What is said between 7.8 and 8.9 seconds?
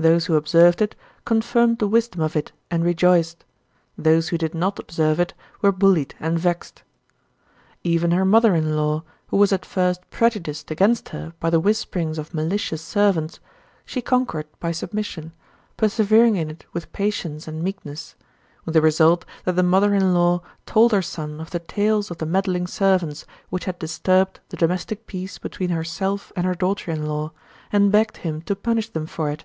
20. Even her mother in